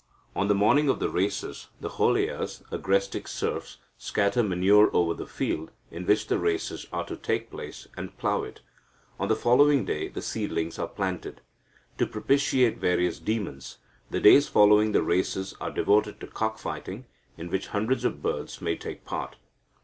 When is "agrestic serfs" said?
2.71-3.77